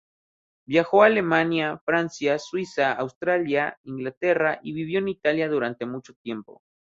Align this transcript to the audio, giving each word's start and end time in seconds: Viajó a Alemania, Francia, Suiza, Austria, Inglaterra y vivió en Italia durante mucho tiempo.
Viajó 0.65 1.03
a 1.03 1.05
Alemania, 1.05 1.79
Francia, 1.85 2.39
Suiza, 2.39 2.93
Austria, 2.93 3.77
Inglaterra 3.83 4.59
y 4.63 4.73
vivió 4.73 4.97
en 4.97 5.09
Italia 5.09 5.47
durante 5.47 5.85
mucho 5.85 6.15
tiempo. 6.23 6.63